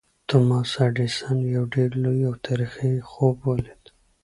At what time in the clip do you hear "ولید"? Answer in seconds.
3.47-3.83